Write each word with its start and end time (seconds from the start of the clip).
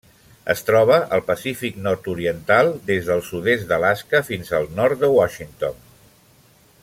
Es 0.51 0.63
troba 0.69 0.95
al 1.17 1.21
Pacífic 1.27 1.77
nord-oriental: 1.89 2.71
des 2.89 3.05
del 3.11 3.21
sud-est 3.29 3.69
d'Alaska 3.73 4.23
fins 4.31 4.53
al 4.61 4.67
nord 4.81 5.05
de 5.05 5.11
Washington. 5.19 5.81